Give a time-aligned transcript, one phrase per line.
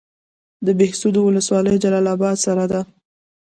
[0.65, 2.81] د بهسودو ولسوالۍ جلال اباد سره ده